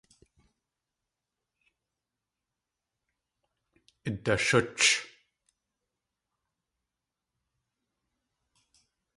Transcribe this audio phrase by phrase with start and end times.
[4.09, 4.83] Idashúch!